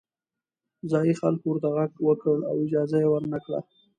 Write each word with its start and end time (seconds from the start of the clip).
ځايي 0.91 1.13
خلکو 1.21 1.45
ورته 1.47 1.67
غږ 1.75 1.91
وکړ 2.07 2.37
او 2.49 2.55
اجازه 2.65 2.97
یې 3.03 3.07
ورنه 3.11 3.37
کړه. 3.45 3.59